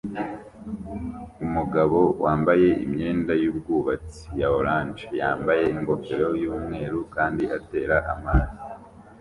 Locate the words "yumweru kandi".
6.43-7.43